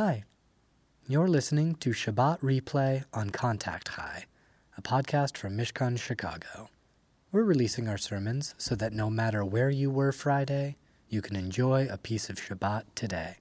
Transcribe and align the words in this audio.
Hi. 0.00 0.22
You're 1.08 1.26
listening 1.26 1.74
to 1.80 1.90
Shabbat 1.90 2.38
Replay 2.38 3.04
on 3.12 3.30
Contact 3.30 3.88
High, 3.88 4.26
a 4.76 4.80
podcast 4.80 5.36
from 5.36 5.56
Mishkan 5.56 5.98
Chicago. 5.98 6.70
We're 7.32 7.42
releasing 7.42 7.88
our 7.88 7.98
sermons 7.98 8.54
so 8.58 8.76
that 8.76 8.92
no 8.92 9.10
matter 9.10 9.44
where 9.44 9.70
you 9.70 9.90
were 9.90 10.12
Friday, 10.12 10.76
you 11.08 11.20
can 11.20 11.34
enjoy 11.34 11.88
a 11.90 11.98
piece 11.98 12.30
of 12.30 12.36
Shabbat 12.36 12.84
today. 12.94 13.38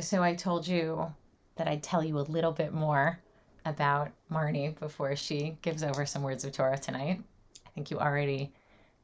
So 0.00 0.22
I 0.22 0.34
told 0.34 0.68
you 0.68 1.10
that 1.56 1.66
I'd 1.66 1.82
tell 1.82 2.04
you 2.04 2.18
a 2.18 2.28
little 2.28 2.52
bit 2.52 2.74
more 2.74 3.18
about 3.64 4.10
Marnie 4.30 4.78
before 4.78 5.16
she 5.16 5.56
gives 5.62 5.82
over 5.82 6.04
some 6.04 6.22
words 6.22 6.44
of 6.44 6.52
Torah 6.52 6.76
tonight. 6.76 7.22
I 7.66 7.70
think 7.70 7.90
you 7.90 7.98
already 7.98 8.52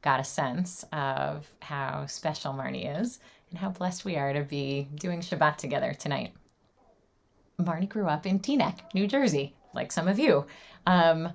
got 0.03 0.19
a 0.19 0.23
sense 0.23 0.85
of 0.93 1.51
how 1.61 2.05
special 2.05 2.53
Marnie 2.53 3.01
is 3.01 3.19
and 3.49 3.59
how 3.59 3.69
blessed 3.69 4.05
we 4.05 4.15
are 4.15 4.33
to 4.33 4.43
be 4.43 4.87
doing 4.95 5.21
Shabbat 5.21 5.57
together 5.57 5.93
tonight. 5.93 6.33
Marnie 7.59 7.89
grew 7.89 8.07
up 8.07 8.25
in 8.25 8.39
Teaneck, 8.39 8.93
New 8.93 9.07
Jersey, 9.07 9.55
like 9.73 9.91
some 9.91 10.07
of 10.07 10.19
you. 10.19 10.45
Um, 10.85 11.33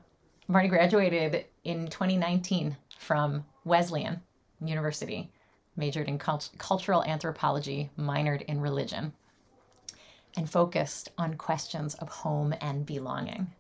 Marnie 0.49 0.69
graduated 0.69 1.47
in 1.65 1.89
2019 1.89 2.77
from 2.99 3.45
Wesleyan 3.65 4.21
University, 4.65 5.33
majored 5.77 6.09
in 6.09 6.19
cult- 6.19 6.51
cultural 6.59 7.03
anthropology, 7.05 7.91
minored 7.99 8.43
in 8.43 8.61
religion, 8.61 9.13
and 10.37 10.49
focused 10.49 11.11
on 11.19 11.35
questions 11.35 11.95
of 11.95 12.09
home 12.09 12.55
and 12.61 12.87
belonging. 12.87 13.53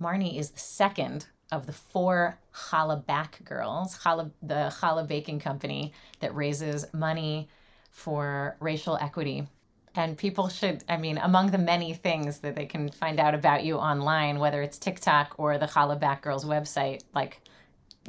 Marnie 0.00 0.38
is 0.38 0.50
the 0.50 0.60
second 0.60 1.26
of 1.52 1.66
the 1.66 1.72
four 1.72 2.38
challah 2.54 3.04
back 3.06 3.44
girls, 3.44 3.98
challah, 3.98 4.30
the 4.42 4.74
challah 4.80 5.06
baking 5.06 5.38
company 5.40 5.92
that 6.20 6.34
raises 6.34 6.86
money 6.92 7.48
for 7.90 8.56
racial 8.60 8.96
equity. 9.00 9.46
And 9.94 10.18
people 10.18 10.48
should, 10.48 10.84
I 10.88 10.98
mean, 10.98 11.16
among 11.18 11.50
the 11.50 11.58
many 11.58 11.94
things 11.94 12.40
that 12.40 12.54
they 12.54 12.66
can 12.66 12.90
find 12.90 13.18
out 13.18 13.34
about 13.34 13.64
you 13.64 13.76
online, 13.76 14.38
whether 14.38 14.60
it's 14.60 14.76
TikTok 14.76 15.34
or 15.38 15.56
the 15.56 15.66
challah 15.66 15.98
back 15.98 16.22
girls 16.22 16.44
website, 16.44 17.02
like 17.14 17.40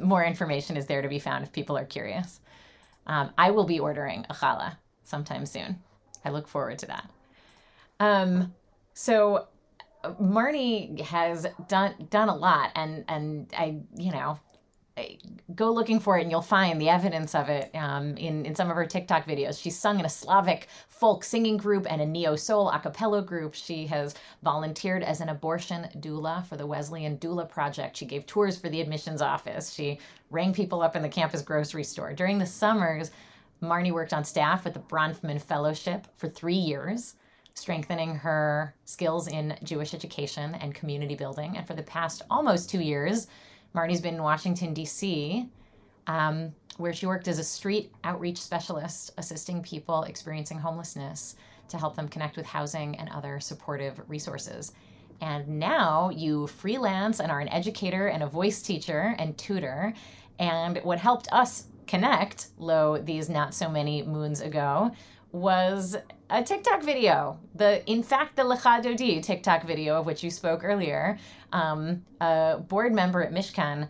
more 0.00 0.24
information 0.24 0.76
is 0.76 0.86
there 0.86 1.00
to 1.00 1.08
be 1.08 1.18
found 1.18 1.44
if 1.44 1.52
people 1.52 1.78
are 1.78 1.86
curious. 1.86 2.40
Um, 3.06 3.30
I 3.38 3.50
will 3.52 3.64
be 3.64 3.80
ordering 3.80 4.26
a 4.28 4.34
challah 4.34 4.76
sometime 5.04 5.46
soon. 5.46 5.78
I 6.24 6.30
look 6.30 6.46
forward 6.46 6.78
to 6.80 6.86
that. 6.86 7.10
Um, 8.00 8.54
so 8.92 9.46
Marnie 10.04 11.00
has 11.00 11.46
done 11.68 11.94
done 12.10 12.28
a 12.28 12.36
lot, 12.36 12.72
and 12.74 13.04
and 13.08 13.52
I 13.56 13.78
you 13.96 14.12
know 14.12 14.38
go 15.54 15.70
looking 15.72 16.00
for 16.00 16.18
it 16.18 16.22
and 16.22 16.30
you'll 16.30 16.42
find 16.42 16.80
the 16.80 16.88
evidence 16.88 17.34
of 17.34 17.48
it 17.48 17.70
um, 17.74 18.16
in, 18.16 18.44
in 18.44 18.54
some 18.54 18.70
of 18.70 18.76
her 18.76 18.86
TikTok 18.86 19.26
videos. 19.26 19.60
She's 19.60 19.78
sung 19.78 19.98
in 19.98 20.04
a 20.04 20.08
Slavic 20.08 20.68
folk 20.88 21.24
singing 21.24 21.56
group 21.56 21.86
and 21.88 22.00
a 22.00 22.06
neo 22.06 22.36
soul 22.36 22.70
a 22.70 22.78
cappella 22.78 23.22
group. 23.22 23.54
She 23.54 23.86
has 23.86 24.14
volunteered 24.42 25.02
as 25.02 25.20
an 25.20 25.28
abortion 25.28 25.88
doula 25.98 26.44
for 26.46 26.56
the 26.56 26.66
Wesleyan 26.66 27.18
Doula 27.18 27.48
Project. 27.48 27.96
She 27.96 28.06
gave 28.06 28.26
tours 28.26 28.58
for 28.58 28.68
the 28.68 28.80
admissions 28.80 29.22
office. 29.22 29.72
She 29.72 29.98
rang 30.30 30.52
people 30.52 30.82
up 30.82 30.96
in 30.96 31.02
the 31.02 31.08
campus 31.08 31.42
grocery 31.42 31.84
store. 31.84 32.12
During 32.12 32.38
the 32.38 32.46
summers, 32.46 33.10
Marnie 33.62 33.92
worked 33.92 34.12
on 34.12 34.24
staff 34.24 34.66
at 34.66 34.74
the 34.74 34.80
Bronfman 34.80 35.40
Fellowship 35.40 36.06
for 36.16 36.28
three 36.28 36.54
years 36.54 37.14
strengthening 37.58 38.14
her 38.14 38.74
skills 38.84 39.28
in 39.28 39.58
Jewish 39.64 39.92
education 39.92 40.54
and 40.56 40.74
community 40.74 41.14
building. 41.14 41.56
And 41.56 41.66
for 41.66 41.74
the 41.74 41.82
past 41.82 42.22
almost 42.30 42.70
two 42.70 42.80
years, 42.80 43.26
Marnie's 43.74 44.00
been 44.00 44.14
in 44.14 44.22
Washington, 44.22 44.72
D.C., 44.72 45.48
um, 46.06 46.54
where 46.78 46.94
she 46.94 47.06
worked 47.06 47.28
as 47.28 47.38
a 47.38 47.44
street 47.44 47.92
outreach 48.04 48.40
specialist, 48.40 49.10
assisting 49.18 49.62
people 49.62 50.04
experiencing 50.04 50.58
homelessness 50.58 51.36
to 51.68 51.76
help 51.76 51.96
them 51.96 52.08
connect 52.08 52.36
with 52.36 52.46
housing 52.46 52.96
and 52.96 53.10
other 53.10 53.40
supportive 53.40 54.00
resources. 54.08 54.72
And 55.20 55.48
now 55.48 56.10
you 56.10 56.46
freelance 56.46 57.20
and 57.20 57.30
are 57.30 57.40
an 57.40 57.48
educator 57.48 58.06
and 58.06 58.22
a 58.22 58.26
voice 58.26 58.62
teacher 58.62 59.14
and 59.18 59.36
tutor. 59.36 59.92
And 60.38 60.78
what 60.78 60.98
helped 60.98 61.28
us 61.32 61.64
connect, 61.88 62.48
lo, 62.58 62.98
these 62.98 63.28
not 63.28 63.52
so 63.52 63.68
many 63.68 64.02
moons 64.02 64.40
ago, 64.40 64.92
was 65.32 65.96
a 66.30 66.42
TikTok 66.42 66.82
video. 66.82 67.38
The 67.54 67.88
in 67.90 68.02
fact 68.02 68.36
the 68.36 68.42
Lecha 68.42 68.82
Dodi 68.82 69.22
TikTok 69.22 69.64
video 69.64 70.00
of 70.00 70.06
which 70.06 70.22
you 70.22 70.30
spoke 70.30 70.64
earlier. 70.64 71.18
Um, 71.52 72.04
a 72.20 72.58
board 72.58 72.94
member 72.94 73.22
at 73.22 73.32
Mishkan 73.32 73.88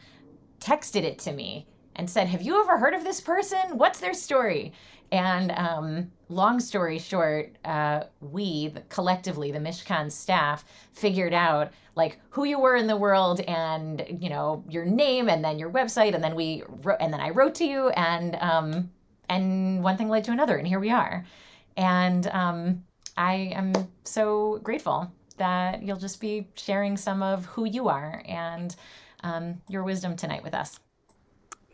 texted 0.60 1.02
it 1.02 1.18
to 1.20 1.32
me 1.32 1.66
and 1.96 2.08
said, 2.08 2.28
"Have 2.28 2.42
you 2.42 2.60
ever 2.60 2.78
heard 2.78 2.94
of 2.94 3.04
this 3.04 3.20
person? 3.20 3.78
What's 3.78 4.00
their 4.00 4.14
story?" 4.14 4.72
And 5.10 5.52
um, 5.52 6.10
long 6.28 6.60
story 6.60 6.98
short, 6.98 7.56
uh, 7.64 8.04
we 8.20 8.68
the, 8.68 8.82
collectively, 8.82 9.50
the 9.50 9.58
Mishkan 9.58 10.12
staff, 10.12 10.64
figured 10.92 11.32
out 11.32 11.72
like 11.94 12.18
who 12.30 12.44
you 12.44 12.60
were 12.60 12.76
in 12.76 12.86
the 12.86 12.96
world 12.96 13.40
and 13.40 14.04
you 14.20 14.28
know 14.28 14.64
your 14.68 14.84
name 14.84 15.28
and 15.28 15.44
then 15.44 15.58
your 15.58 15.70
website 15.70 16.14
and 16.14 16.22
then 16.22 16.34
we 16.34 16.62
wrote 16.82 16.98
and 17.00 17.12
then 17.12 17.20
I 17.20 17.30
wrote 17.30 17.54
to 17.56 17.64
you 17.64 17.88
and 17.90 18.36
um, 18.36 18.90
and 19.28 19.82
one 19.82 19.96
thing 19.96 20.08
led 20.08 20.24
to 20.24 20.32
another, 20.32 20.56
and 20.56 20.66
here 20.66 20.80
we 20.80 20.90
are. 20.90 21.24
And 21.76 22.26
um, 22.28 22.84
I 23.16 23.52
am 23.54 23.72
so 24.04 24.60
grateful 24.62 25.12
that 25.36 25.82
you'll 25.82 25.96
just 25.96 26.20
be 26.20 26.48
sharing 26.54 26.96
some 26.96 27.22
of 27.22 27.46
who 27.46 27.64
you 27.64 27.88
are 27.88 28.22
and 28.26 28.74
um, 29.22 29.60
your 29.68 29.84
wisdom 29.84 30.16
tonight 30.16 30.42
with 30.42 30.54
us. 30.54 30.78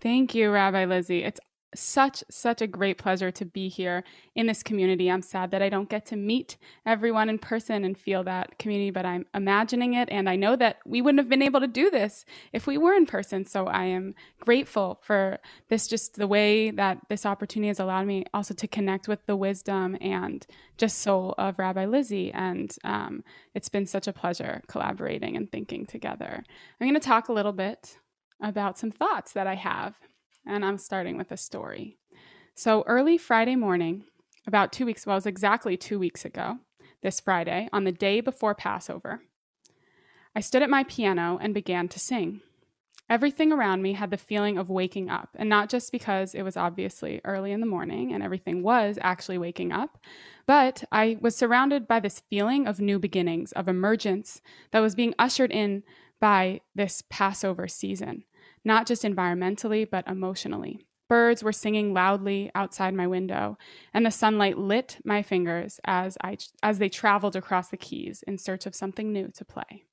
Thank 0.01 0.35
you, 0.35 0.51
Rabbi 0.51 0.85
Lizzie. 0.85 1.25
It's 1.25 1.41
such 1.75 2.23
such 2.31 2.63
a 2.63 2.67
great 2.67 2.99
pleasure 2.99 3.31
to 3.31 3.45
be 3.45 3.69
here 3.69 4.05
in 4.35 4.47
this 4.47 4.63
community. 4.63 5.11
I'm 5.11 5.23
sad 5.23 5.51
that 5.51 5.63
I 5.63 5.69
don't 5.69 5.89
get 5.89 6.07
to 6.07 6.17
meet 6.17 6.57
everyone 6.87 7.29
in 7.29 7.39
person 7.39 7.85
and 7.85 7.97
feel 7.97 8.25
that 8.25 8.59
community, 8.59 8.91
but 8.91 9.07
I'm 9.07 9.27
imagining 9.35 9.95
it 9.95 10.09
and 10.11 10.29
I 10.29 10.37
know 10.37 10.57
that 10.57 10.79
we 10.85 11.03
wouldn't 11.03 11.21
have 11.21 11.29
been 11.29 11.43
able 11.43 11.61
to 11.61 11.67
do 11.67 11.91
this 11.91 12.25
if 12.53 12.67
we 12.67 12.79
were 12.79 12.95
in 12.95 13.07
person. 13.07 13.45
So 13.45 13.67
I 13.67 13.85
am 13.85 14.15
grateful 14.41 15.01
for 15.03 15.39
this 15.69 15.87
just 15.87 16.17
the 16.17 16.27
way 16.27 16.71
that 16.71 16.99
this 17.09 17.27
opportunity 17.27 17.69
has 17.69 17.81
allowed 17.81 18.07
me 18.07 18.25
also 18.33 18.55
to 18.55 18.69
connect 18.69 19.09
with 19.09 19.25
the 19.27 19.37
wisdom 19.37 19.97
and 20.01 20.47
just 20.77 20.99
soul 20.99 21.35
of 21.39 21.59
Rabbi 21.59 21.85
Lizzie 21.87 22.33
and 22.33 22.77
um, 22.85 23.23
it's 23.55 23.69
been 23.69 23.87
such 23.87 24.09
a 24.09 24.13
pleasure 24.13 24.63
collaborating 24.67 25.37
and 25.37 25.51
thinking 25.51 25.87
together. 25.87 26.43
I'm 26.81 26.87
going 26.87 27.01
to 27.01 27.07
talk 27.07 27.29
a 27.29 27.33
little 27.33 27.53
bit 27.53 27.99
about 28.41 28.79
some 28.79 28.91
thoughts 28.91 29.33
that 29.33 29.47
I 29.47 29.55
have 29.55 29.95
and 30.47 30.65
I'm 30.65 30.79
starting 30.79 31.17
with 31.17 31.33
a 31.33 31.37
story. 31.37 31.99
So 32.55 32.85
early 32.87 33.19
Friday 33.19 33.57
morning, 33.57 34.05
about 34.47 34.73
two 34.73 34.87
weeks, 34.87 35.07
well, 35.07 35.17
it 35.17 35.19
was 35.19 35.27
exactly 35.27 35.77
two 35.77 35.99
weeks 35.99 36.25
ago, 36.25 36.59
this 37.03 37.21
Friday, 37.21 37.69
on 37.73 37.85
the 37.85 37.93
day 37.93 38.21
before 38.21 38.55
Passover, 38.55 39.23
I 40.35 40.41
stood 40.41 40.63
at 40.63 40.71
my 40.71 40.85
piano 40.85 41.39
and 41.41 41.55
began 41.55 41.89
to 41.89 41.99
sing. 41.99 42.41
Everything 43.11 43.53
around 43.53 43.83
me 43.83 43.93
had 43.93 44.11
the 44.11 44.17
feeling 44.17 44.57
of 44.57 44.71
waking 44.71 45.11
up, 45.11 45.29
and 45.35 45.49
not 45.49 45.69
just 45.69 45.93
because 45.93 46.35
it 46.35 46.43
was 46.43 46.57
obviously 46.57 47.21
early 47.25 47.53
in 47.53 47.61
the 47.61 47.67
morning 47.67 48.13
and 48.13 48.23
everything 48.23 48.63
was 48.63 48.99
actually 49.03 49.37
waking 49.37 49.73
up, 49.73 49.99
but 50.47 50.85
I 50.91 51.19
was 51.21 51.37
surrounded 51.37 51.87
by 51.87 52.01
this 52.01 52.23
feeling 52.31 52.67
of 52.67 52.81
new 52.81 52.99
beginnings, 52.99 53.53
of 53.53 53.69
emergence 53.69 54.41
that 54.71 54.81
was 54.81 54.95
being 54.95 55.15
ushered 55.19 55.53
in 55.53 55.83
by 56.19 56.63
this 56.75 57.03
Passover 57.11 57.69
season 57.69 58.25
not 58.65 58.87
just 58.87 59.03
environmentally, 59.03 59.89
but 59.89 60.07
emotionally. 60.09 60.87
Birds 61.09 61.43
were 61.43 61.53
singing 61.53 61.93
loudly 61.93 62.51
outside 62.55 62.95
my 62.95 63.07
window, 63.07 63.59
and 63.93 64.07
the 64.07 64.11
sunlight 64.11 64.57
lit 64.57 64.99
my 65.05 65.23
fingers 65.23 65.79
as, 65.85 66.17
I, 66.23 66.39
as 66.63 66.79
they 66.79 66.89
traveled 66.89 67.37
across 67.37 67.69
the 67.69 67.77
keys 67.77 68.25
in 68.27 68.39
search 68.39 68.65
of 68.65 68.75
something 68.75 69.13
new 69.13 69.29
to 69.35 69.45
play. 69.45 69.85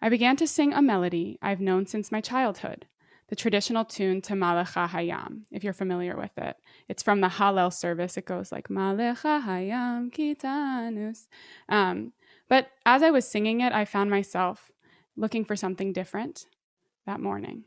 I 0.00 0.08
began 0.08 0.36
to 0.36 0.46
sing 0.46 0.72
a 0.72 0.82
melody 0.82 1.38
I've 1.42 1.60
known 1.60 1.86
since 1.86 2.12
my 2.12 2.20
childhood, 2.20 2.86
the 3.28 3.36
traditional 3.36 3.84
tune 3.84 4.20
to 4.22 4.34
Malecha 4.34 4.88
Hayam, 4.88 5.42
if 5.50 5.64
you're 5.64 5.72
familiar 5.72 6.16
with 6.16 6.36
it. 6.36 6.56
It's 6.88 7.02
from 7.02 7.20
the 7.20 7.28
Hallel 7.28 7.72
service. 7.72 8.16
It 8.16 8.26
goes 8.26 8.52
like 8.52 8.68
Malecha 8.68 9.44
Hayam 9.44 10.12
Kitanus. 10.12 11.28
Um, 11.68 12.12
but 12.48 12.68
as 12.84 13.02
I 13.02 13.10
was 13.10 13.26
singing 13.26 13.60
it, 13.60 13.72
I 13.72 13.84
found 13.84 14.10
myself 14.10 14.70
looking 15.16 15.44
for 15.44 15.56
something 15.56 15.92
different 15.92 16.46
that 17.06 17.20
morning. 17.20 17.64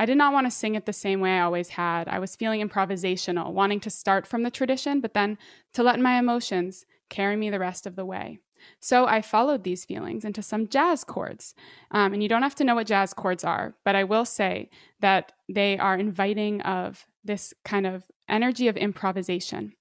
I 0.00 0.06
did 0.06 0.16
not 0.16 0.32
want 0.32 0.46
to 0.46 0.50
sing 0.50 0.76
it 0.76 0.86
the 0.86 0.94
same 0.94 1.20
way 1.20 1.32
I 1.32 1.42
always 1.42 1.68
had. 1.68 2.08
I 2.08 2.20
was 2.20 2.34
feeling 2.34 2.66
improvisational, 2.66 3.52
wanting 3.52 3.80
to 3.80 3.90
start 3.90 4.26
from 4.26 4.44
the 4.44 4.50
tradition, 4.50 5.02
but 5.02 5.12
then 5.12 5.36
to 5.74 5.82
let 5.82 6.00
my 6.00 6.18
emotions 6.18 6.86
carry 7.10 7.36
me 7.36 7.50
the 7.50 7.58
rest 7.58 7.86
of 7.86 7.96
the 7.96 8.06
way. 8.06 8.38
So 8.80 9.04
I 9.04 9.20
followed 9.20 9.62
these 9.62 9.84
feelings 9.84 10.24
into 10.24 10.40
some 10.40 10.68
jazz 10.68 11.04
chords. 11.04 11.54
Um, 11.90 12.14
and 12.14 12.22
you 12.22 12.30
don't 12.30 12.42
have 12.42 12.54
to 12.54 12.64
know 12.64 12.76
what 12.76 12.86
jazz 12.86 13.12
chords 13.12 13.44
are, 13.44 13.74
but 13.84 13.94
I 13.94 14.04
will 14.04 14.24
say 14.24 14.70
that 15.00 15.32
they 15.50 15.76
are 15.76 15.98
inviting 15.98 16.62
of 16.62 17.06
this 17.22 17.52
kind 17.66 17.86
of 17.86 18.04
energy 18.26 18.68
of 18.68 18.78
improvisation, 18.78 19.74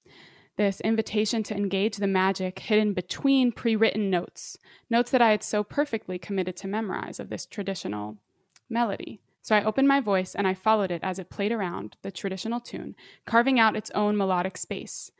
this 0.57 0.81
invitation 0.81 1.43
to 1.43 1.55
engage 1.55 1.95
the 1.95 2.07
magic 2.07 2.59
hidden 2.59 2.91
between 2.91 3.53
pre 3.53 3.77
written 3.77 4.09
notes, 4.09 4.57
notes 4.89 5.11
that 5.11 5.21
I 5.21 5.31
had 5.31 5.43
so 5.43 5.63
perfectly 5.63 6.19
committed 6.19 6.57
to 6.57 6.67
memorize 6.67 7.21
of 7.21 7.29
this 7.29 7.45
traditional 7.45 8.17
melody. 8.69 9.21
So 9.41 9.55
I 9.55 9.63
opened 9.63 9.87
my 9.87 9.99
voice 9.99 10.35
and 10.35 10.47
I 10.47 10.53
followed 10.53 10.91
it 10.91 11.03
as 11.03 11.19
it 11.19 11.29
played 11.29 11.51
around 11.51 11.95
the 12.01 12.11
traditional 12.11 12.59
tune, 12.59 12.95
carving 13.25 13.59
out 13.59 13.75
its 13.75 13.91
own 13.91 14.17
melodic 14.17 14.57
space. 14.57 15.11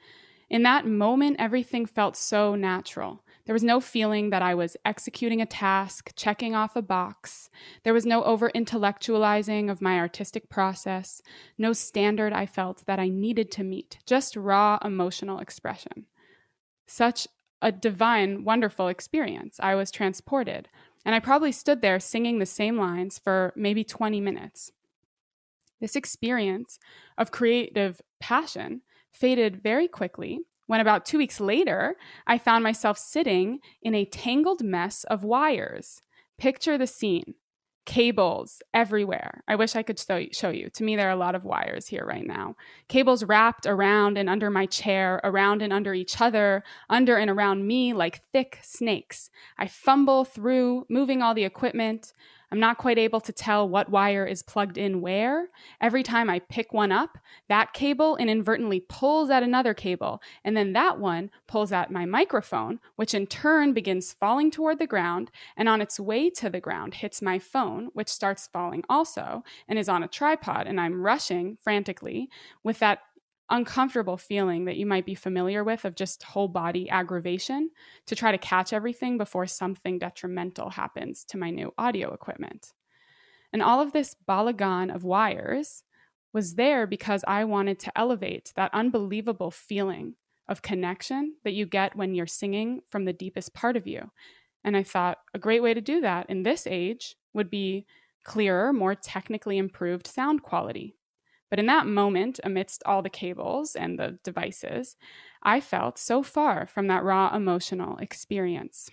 In 0.50 0.64
that 0.64 0.86
moment, 0.86 1.38
everything 1.40 1.86
felt 1.86 2.18
so 2.18 2.56
natural. 2.56 3.24
There 3.46 3.54
was 3.54 3.64
no 3.64 3.80
feeling 3.80 4.30
that 4.30 4.42
I 4.42 4.54
was 4.54 4.78
executing 4.86 5.42
a 5.42 5.46
task, 5.46 6.12
checking 6.16 6.54
off 6.54 6.76
a 6.76 6.82
box. 6.82 7.50
There 7.84 7.94
was 7.94 8.06
no 8.06 8.24
over 8.24 8.52
intellectualizing 8.52 9.72
of 9.72 9.82
my 9.82 9.98
artistic 9.98 10.50
process, 10.50 11.22
no 11.58 11.74
standard 11.74 12.34
I 12.34 12.46
felt 12.46 12.86
that 12.86 13.00
I 13.00 13.10
needed 13.10 13.52
to 13.54 13.64
meet, 13.64 14.00
just 14.06 14.36
raw 14.36 14.78
emotional 14.84 15.40
expression. 15.40 16.06
Such 16.86 17.28
a 17.62 17.72
divine, 17.72 18.44
wonderful 18.44 18.88
experience. 18.88 19.60
I 19.60 19.76
was 19.76 19.92
transported. 19.92 20.70
And 21.06 21.16
I 21.16 21.20
probably 21.20 21.52
stood 21.52 21.82
there 21.82 22.00
singing 22.00 22.40
the 22.40 22.46
same 22.46 22.78
lines 22.78 23.18
for 23.18 23.54
maybe 23.56 23.84
20 23.84 24.20
minutes. 24.22 24.72
This 25.80 25.96
experience 25.96 26.78
of 27.18 27.32
creative 27.32 28.02
passion 28.20 28.82
faded 29.12 29.64
very 29.64 29.88
quickly 29.88 30.42
when 30.70 30.82
about 30.82 31.04
two 31.04 31.18
weeks 31.18 31.40
later, 31.40 31.96
I 32.28 32.38
found 32.38 32.64
myself 32.64 32.96
sitting 32.96 33.58
in 33.82 33.96
a 33.96 34.06
tangled 34.06 34.64
mess 34.64 35.04
of 35.06 35.24
wires. 35.24 36.04
Picture 36.38 36.78
the 36.78 36.86
scene 36.86 37.34
cables 37.90 38.62
everywhere. 38.72 39.44
I 39.48 39.56
wish 39.56 39.76
I 39.76 39.82
could 39.82 40.00
show 40.00 40.50
you. 40.50 40.70
To 40.70 40.84
me, 40.84 40.96
there 40.96 41.08
are 41.08 41.12
a 41.12 41.16
lot 41.16 41.34
of 41.34 41.44
wires 41.44 41.88
here 41.88 42.06
right 42.06 42.26
now. 42.26 42.56
Cables 42.88 43.24
wrapped 43.24 43.66
around 43.66 44.16
and 44.16 44.30
under 44.30 44.52
my 44.52 44.68
chair, 44.68 45.20
around 45.24 45.64
and 45.64 45.74
under 45.74 45.96
each 45.96 46.22
other, 46.22 46.64
under 46.88 47.18
and 47.18 47.32
around 47.32 47.66
me 47.66 47.94
like 47.94 48.22
thick 48.32 48.60
snakes. 48.62 49.32
I 49.58 49.66
fumble 49.66 50.24
through, 50.24 50.86
moving 50.88 51.24
all 51.24 51.34
the 51.34 51.46
equipment. 51.46 52.14
I'm 52.52 52.60
not 52.60 52.78
quite 52.78 52.98
able 52.98 53.22
to 53.22 53.32
tell 53.32 53.68
what 53.68 53.90
wire 53.90 54.26
is 54.26 54.42
plugged 54.42 54.78
in 54.78 55.02
where. 55.02 55.50
Every 55.80 56.04
time 56.04 56.30
I 56.30 56.40
pick 56.40 56.74
one 56.74 56.92
up, 56.92 57.18
that 57.48 57.74
cable 57.74 58.16
inadvertently 58.18 58.80
pulls 58.82 59.30
at 59.30 59.44
another 59.44 59.74
cable, 59.74 60.22
and 60.44 60.58
then 60.58 60.74
that 60.74 61.00
one 61.00 61.30
pulls 61.48 61.72
at 61.72 61.92
my 61.92 62.06
microphone, 62.06 62.80
which 62.96 63.14
in 63.14 63.28
turn 63.28 63.74
begins 63.74 64.14
falling 64.14 64.50
toward 64.50 64.80
the 64.80 64.88
ground, 64.88 65.30
and 65.56 65.70
on 65.70 65.82
its 65.82 66.00
way 66.00 66.30
to 66.32 66.50
the 66.50 66.60
ground 66.60 66.96
hits 66.96 67.22
my 67.22 67.38
phone, 67.38 67.90
which 67.94 68.10
starts 68.10 68.48
falling 68.48 68.84
also 68.90 69.44
and 69.68 69.78
is 69.78 69.90
on 69.90 70.04
a 70.04 70.08
tripod, 70.08 70.66
and 70.66 70.80
I'm 70.80 71.02
rushing 71.02 71.58
frantically 71.62 72.30
with 72.64 72.80
that 72.80 73.02
uncomfortable 73.50 74.18
feeling 74.18 74.66
that 74.66 74.78
you 74.78 74.86
might 74.86 75.06
be 75.06 75.16
familiar 75.16 75.64
with 75.64 75.86
of 75.86 75.96
just 75.96 76.24
whole 76.24 76.48
body 76.48 76.90
aggravation 76.90 77.70
to 78.06 78.16
try 78.16 78.32
to 78.32 78.38
catch 78.38 78.74
everything 78.74 79.18
before 79.18 79.48
something 79.48 80.00
detrimental 80.00 80.70
happens 80.70 81.24
to 81.26 81.38
my 81.38 81.50
new 81.50 81.74
audio 81.78 82.14
equipment. 82.14 82.74
And 83.52 83.64
all 83.64 83.82
of 83.82 83.94
this 83.94 84.16
balagan 84.28 84.94
of 84.94 85.04
wires 85.04 85.84
was 86.34 86.56
there 86.56 86.86
because 86.86 87.24
I 87.28 87.46
wanted 87.46 87.80
to 87.80 87.98
elevate 87.98 88.54
that 88.56 88.74
unbelievable 88.74 89.52
feeling 89.52 90.16
of 90.48 90.62
connection 90.62 91.36
that 91.44 91.54
you 91.54 91.66
get 91.66 91.96
when 91.96 92.14
you're 92.14 92.28
singing 92.28 92.82
from 92.90 93.06
the 93.06 93.14
deepest 93.14 93.54
part 93.54 93.76
of 93.76 93.88
you. 93.88 94.12
And 94.64 94.76
I 94.76 94.84
thought 94.84 95.20
a 95.34 95.40
great 95.40 95.64
way 95.64 95.74
to 95.74 95.82
do 95.82 96.02
that 96.02 96.30
in 96.30 96.44
this 96.44 96.68
age 96.68 97.16
would 97.34 97.50
be 97.50 97.86
clearer, 98.24 98.74
more 98.74 98.96
technically 98.96 99.58
improved 99.58 100.06
sound 100.06 100.44
quality. 100.44 100.96
But 101.50 101.60
in 101.60 101.66
that 101.66 101.88
moment, 101.88 102.40
amidst 102.44 102.84
all 102.86 103.02
the 103.02 103.10
cables 103.10 103.76
and 103.76 103.98
the 103.98 104.20
devices, 104.24 104.96
I 105.42 105.60
felt 105.60 105.98
so 105.98 106.22
far 106.22 106.68
from 106.68 106.88
that 106.88 107.04
raw 107.04 107.36
emotional 107.36 107.98
experience. 107.98 108.90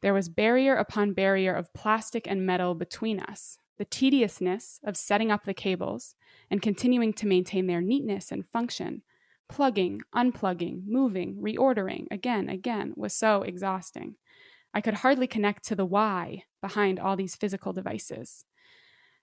There 0.00 0.14
was 0.14 0.28
barrier 0.28 0.74
upon 0.76 1.12
barrier 1.12 1.54
of 1.54 1.72
plastic 1.74 2.26
and 2.26 2.46
metal 2.46 2.74
between 2.74 3.20
us. 3.20 3.58
The 3.78 3.84
tediousness 3.84 4.80
of 4.84 4.96
setting 4.96 5.30
up 5.30 5.44
the 5.44 5.54
cables 5.54 6.14
and 6.50 6.62
continuing 6.62 7.12
to 7.14 7.26
maintain 7.26 7.66
their 7.66 7.82
neatness 7.82 8.32
and 8.32 8.46
function, 8.46 9.02
plugging, 9.48 10.00
unplugging, 10.14 10.82
moving, 10.86 11.36
reordering 11.36 12.06
again, 12.10 12.48
again, 12.48 12.94
was 12.96 13.12
so 13.12 13.42
exhausting. 13.42 14.16
I 14.72 14.80
could 14.80 14.94
hardly 14.94 15.26
connect 15.26 15.64
to 15.66 15.74
the 15.74 15.84
why 15.84 16.44
behind 16.62 16.98
all 16.98 17.16
these 17.16 17.36
physical 17.36 17.72
devices. 17.72 18.44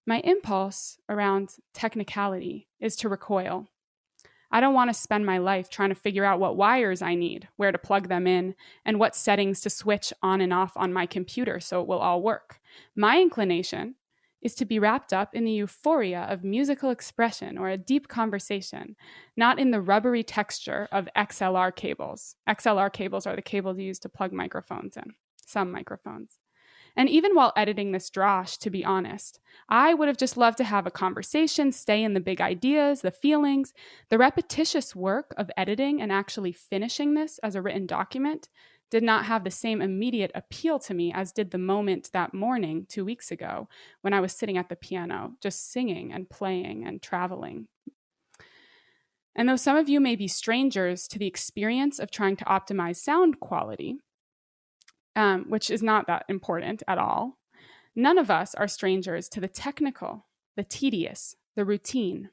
My 0.06 0.20
impulse 0.20 0.98
around 1.08 1.56
technicality 1.74 2.68
is 2.80 2.96
to 2.98 3.10
recoil. 3.10 3.68
I 4.52 4.60
don't 4.60 4.74
want 4.74 4.90
to 4.90 4.94
spend 4.94 5.26
my 5.26 5.40
life 5.40 5.70
trying 5.70 5.90
to 5.90 5.96
figure 5.96 6.26
out 6.26 6.40
what 6.40 6.58
wires 6.58 7.02
I 7.02 7.16
need, 7.16 7.48
where 7.56 7.72
to 7.72 7.78
plug 7.78 8.08
them 8.08 8.28
in, 8.28 8.54
and 8.86 9.00
what 9.00 9.16
settings 9.16 9.62
to 9.62 9.70
switch 9.70 10.14
on 10.22 10.42
and 10.42 10.54
off 10.54 10.74
on 10.76 10.94
my 10.94 11.06
computer 11.06 11.60
so 11.60 11.82
it 11.82 11.88
will 11.88 12.00
all 12.00 12.22
work. 12.22 12.60
My 12.96 13.20
inclination 13.20 13.96
is 14.44 14.54
to 14.56 14.66
be 14.66 14.78
wrapped 14.78 15.14
up 15.14 15.34
in 15.34 15.46
the 15.46 15.52
euphoria 15.52 16.28
of 16.30 16.44
musical 16.44 16.90
expression 16.90 17.58
or 17.58 17.70
a 17.70 17.78
deep 17.78 18.10
conversation, 18.10 18.96
not 19.38 19.58
in 19.58 19.72
the 19.72 19.82
rubbery 19.82 20.22
texture 20.22 20.88
of 20.92 21.08
XLR 21.16 21.74
cables. 21.74 22.36
XLR 22.48 22.92
cables 22.92 23.26
are 23.26 23.36
the 23.36 23.42
cables 23.42 23.80
used 23.80 24.02
to 24.02 24.10
plug 24.10 24.34
microphones 24.34 24.98
in, 24.98 25.14
some 25.44 25.72
microphones. 25.72 26.40
And 26.96 27.10
even 27.10 27.34
while 27.34 27.54
editing 27.56 27.92
this 27.92 28.10
drosh, 28.10 28.58
to 28.60 28.70
be 28.70 28.86
honest, 28.86 29.40
I 29.68 29.94
would 29.94 30.08
have 30.08 30.18
just 30.18 30.38
loved 30.38 30.58
to 30.60 30.64
have 30.64 30.86
a 30.86 30.92
conversation, 30.92 31.72
stay 31.72 32.04
in 32.04 32.14
the 32.14 32.20
big 32.20 32.40
ideas, 32.40 33.02
the 33.02 33.12
feelings. 33.12 33.74
The 34.10 34.20
repetitious 34.20 34.96
work 34.96 35.34
of 35.38 35.50
editing 35.58 36.02
and 36.02 36.12
actually 36.12 36.52
finishing 36.52 37.14
this 37.16 37.40
as 37.40 37.56
a 37.56 37.62
written 37.62 37.88
document 37.88 38.50
did 38.92 39.02
not 39.02 39.26
have 39.26 39.44
the 39.44 39.50
same 39.50 39.82
immediate 39.82 40.30
appeal 40.36 40.78
to 40.78 40.94
me 40.94 41.12
as 41.12 41.32
did 41.32 41.50
the 41.50 41.58
moment 41.58 42.12
that 42.14 42.32
morning 42.32 42.86
two 42.88 43.04
weeks 43.04 43.32
ago 43.32 43.68
when 44.02 44.14
I 44.14 44.20
was 44.20 44.34
sitting 44.34 44.56
at 44.60 44.70
the 44.70 44.76
piano, 44.76 45.32
just 45.42 45.72
singing 45.72 46.14
and 46.14 46.30
playing 46.30 46.86
and 46.86 47.02
traveling. 47.02 47.68
And 49.36 49.50
though 49.50 49.56
some 49.56 49.78
of 49.78 49.90
you 49.90 50.00
may 50.00 50.16
be 50.16 50.28
strangers 50.28 51.08
to 51.08 51.18
the 51.18 51.26
experience 51.26 51.98
of 51.98 52.12
trying 52.12 52.36
to 52.36 52.46
optimize 52.46 52.98
sound 52.98 53.40
quality, 53.40 53.98
um, 55.16 55.46
which 55.48 55.70
is 55.70 55.84
not 55.84 56.08
that 56.08 56.26
important 56.28 56.84
at 56.88 56.98
all. 56.98 57.38
None 57.96 58.18
of 58.18 58.32
us 58.32 58.56
are 58.56 58.68
strangers 58.68 59.30
to 59.30 59.40
the 59.40 59.48
technical, 59.48 60.26
the 60.56 60.64
tedious, 60.64 61.36
the 61.56 61.66
routine. 61.66 62.30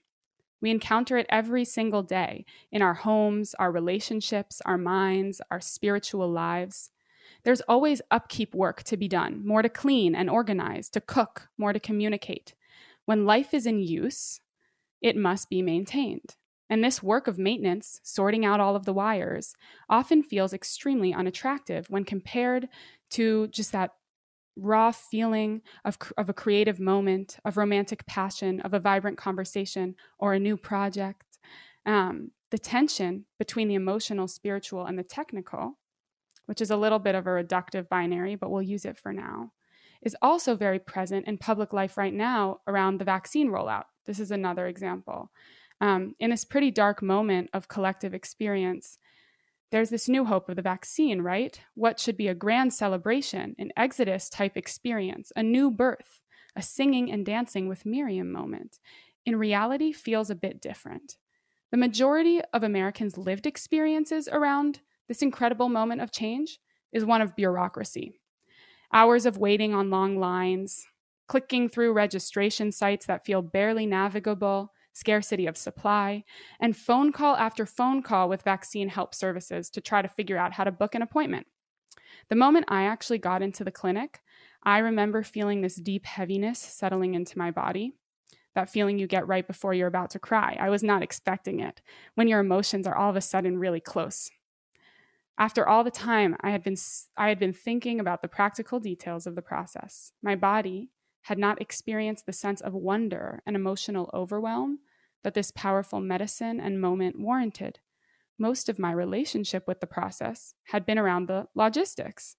We 0.63 0.71
encounter 0.71 1.17
it 1.17 1.27
every 1.29 1.65
single 1.65 2.03
day 2.03 2.45
in 2.71 2.83
our 2.83 2.95
homes, 2.95 3.55
our 3.55 3.73
relationships, 3.73 4.61
our 4.65 4.79
minds, 4.79 5.41
our 5.51 5.61
spiritual 5.61 6.31
lives. 6.31 6.91
There's 7.45 7.63
always 7.63 8.03
upkeep 8.11 8.55
work 8.55 8.83
to 8.85 8.97
be 8.97 9.09
done, 9.09 9.47
more 9.47 9.63
to 9.63 9.69
clean 9.69 10.15
and 10.15 10.29
organize, 10.29 10.91
to 10.91 11.01
cook, 11.01 11.49
more 11.57 11.73
to 11.73 11.81
communicate. 11.81 12.55
When 13.07 13.25
life 13.25 13.55
is 13.55 13.67
in 13.67 13.81
use, 13.81 14.41
it 15.01 15.17
must 15.17 15.49
be 15.49 15.63
maintained. 15.63 16.37
And 16.71 16.85
this 16.85 17.03
work 17.03 17.27
of 17.27 17.37
maintenance, 17.37 18.01
sorting 18.05 18.45
out 18.45 18.61
all 18.61 18.77
of 18.77 18.85
the 18.85 18.93
wires, 18.93 19.57
often 19.89 20.23
feels 20.23 20.53
extremely 20.53 21.13
unattractive 21.13 21.91
when 21.91 22.05
compared 22.05 22.69
to 23.11 23.49
just 23.49 23.73
that 23.73 23.91
raw 24.57 24.93
feeling 24.93 25.63
of, 25.85 25.99
of 26.17 26.29
a 26.29 26.35
creative 26.35 26.79
moment, 26.79 27.39
of 27.45 27.57
romantic 27.57 28.07
passion, 28.07 28.61
of 28.61 28.73
a 28.73 28.79
vibrant 28.79 29.19
conversation, 29.19 29.97
or 30.19 30.33
a 30.33 30.39
new 30.39 30.57
project. 30.57 31.39
Um, 31.85 32.31
the 32.51 32.59
tension 32.59 33.25
between 33.39 33.67
the 33.67 33.75
emotional, 33.75 34.29
spiritual, 34.29 34.87
and 34.87 34.99
the 34.99 35.03
technical, 35.03 35.79
which 36.47 36.61
is 36.61 36.71
a 36.71 36.77
little 36.77 36.99
bit 37.01 37.17
of 37.17 37.27
a 37.27 37.31
reductive 37.31 37.89
binary, 37.89 38.37
but 38.37 38.51
we'll 38.51 38.63
use 38.63 38.85
it 38.85 38.97
for 38.99 39.13
now, 39.13 39.53
is 40.03 40.17
also 40.23 40.55
very 40.55 40.79
present 40.79 41.27
in 41.27 41.39
public 41.39 41.73
life 41.73 41.97
right 41.97 42.15
now 42.15 42.61
around 42.67 42.99
the 42.99 43.05
vaccine 43.05 43.51
rollout. 43.51 43.85
This 44.07 44.21
is 44.21 44.31
another 44.31 44.67
example 44.67 45.31
um, 45.81 46.15
in 46.21 46.31
this 46.31 46.45
pretty 46.45 46.71
dark 46.71 47.03
moment 47.03 47.51
of 47.53 47.69
collective 47.69 48.15
experience, 48.15 48.99
there's 49.71 49.91
this 49.91 50.09
new 50.09 50.25
hope 50.25 50.49
of 50.49 50.57
the 50.57 50.63
vaccine, 50.63 51.23
right? 51.23 51.61
What 51.75 52.01
should 52.01 52.17
be 52.17 52.29
a 52.29 52.35
grand 52.35 52.75
celebration, 52.75 53.55
an 53.59 53.71
Exodus 53.77 54.29
type 54.29 54.57
experience, 54.57 55.33
a 55.37 55.43
new 55.43 55.71
birth, 55.71 56.21
a 56.57 56.63
singing 56.63 57.11
and 57.11 57.25
dancing 57.25 57.69
with 57.69 57.87
Miriam 57.87 58.33
moment, 58.33 58.79
in 59.25 59.37
reality 59.37 59.93
feels 59.93 60.31
a 60.31 60.35
bit 60.35 60.61
different. 60.61 61.17
The 61.71 61.77
majority 61.77 62.41
of 62.53 62.65
Americans' 62.65 63.17
lived 63.17 63.47
experiences 63.47 64.29
around 64.31 64.81
this 65.09 65.23
incredible 65.23 65.69
moment 65.69 66.01
of 66.01 66.11
change 66.11 66.59
is 66.93 67.05
one 67.05 67.23
of 67.23 67.37
bureaucracy. 67.37 68.21
Hours 68.93 69.25
of 69.25 69.39
waiting 69.39 69.73
on 69.73 69.91
long 69.91 70.19
lines, 70.19 70.85
clicking 71.29 71.69
through 71.69 71.93
registration 71.93 72.73
sites 72.73 73.07
that 73.07 73.25
feel 73.25 73.41
barely 73.41 73.87
navigable, 73.87 74.73
scarcity 74.93 75.47
of 75.47 75.57
supply, 75.57 76.25
and 76.61 76.77
phone 76.77 77.13
call 77.13 77.37
after 77.37 77.67
phone 77.67 78.03
call 78.03 78.29
with 78.29 78.43
vaccine 78.43 78.89
help 78.89 79.15
services 79.15 79.71
to 79.71 79.81
try 79.81 80.03
to 80.03 80.09
figure 80.09 80.37
out 80.37 80.53
how 80.53 80.65
to 80.65 80.73
book 80.73 80.95
an 80.95 81.03
appointment. 81.03 81.47
The 82.29 82.37
moment 82.37 82.67
I 82.69 82.85
actually 82.85 83.19
got 83.19 83.43
into 83.43 83.65
the 83.65 83.71
clinic, 83.71 84.21
I 84.63 84.79
remember 84.79 85.23
feeling 85.23 85.61
this 85.61 85.77
deep 85.77 86.07
heaviness 86.07 86.59
settling 86.59 87.15
into 87.15 87.39
my 87.39 87.51
body. 87.51 87.95
That 88.55 88.69
feeling 88.69 88.99
you 88.99 89.07
get 89.07 89.29
right 89.29 89.47
before 89.47 89.75
you're 89.75 89.87
about 89.87 90.11
to 90.11 90.19
cry. 90.19 90.57
I 90.61 90.71
was 90.71 90.83
not 90.83 91.03
expecting 91.03 91.61
it 91.61 91.81
when 92.17 92.27
your 92.27 92.41
emotions 92.41 92.87
are 92.87 92.97
all 92.97 93.11
of 93.11 93.17
a 93.17 93.21
sudden 93.21 93.59
really 93.59 93.81
close. 93.81 94.31
After 95.39 95.67
all 95.67 95.85
the 95.85 95.91
time 95.91 96.37
I 96.41 96.51
had 96.51 96.63
been 96.63 96.77
I 97.17 97.29
had 97.29 97.39
been 97.39 97.53
thinking 97.53 98.01
about 98.01 98.23
the 98.23 98.29
practical 98.29 98.81
details 98.81 99.27
of 99.27 99.37
the 99.37 99.43
process, 99.43 100.13
my 100.21 100.35
body 100.35 100.91
had 101.23 101.39
not 101.39 101.61
experienced 101.61 102.27
the 102.27 102.33
sense 102.33 102.61
of 102.61 102.75
wonder 102.75 103.43
and 103.47 103.57
emotional 103.57 104.11
overwhelm 104.15 104.79
that 105.23 105.35
this 105.35 105.51
powerful 105.51 106.01
medicine 106.01 106.61
and 106.61 106.81
moment 106.81 107.19
warranted. 107.19 107.81
most 108.41 108.69
of 108.69 108.79
my 108.79 108.91
relationship 108.91 109.69
with 109.69 109.81
the 109.81 109.87
process 109.87 110.55
had 110.65 110.87
been 110.87 110.99
around 110.99 111.29
the 111.29 111.47
logistics. 111.55 112.37